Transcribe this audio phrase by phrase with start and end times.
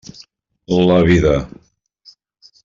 [0.67, 1.47] La vida.